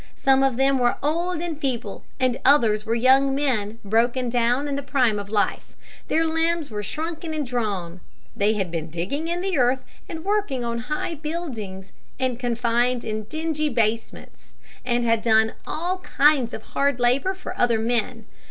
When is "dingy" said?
13.25-13.69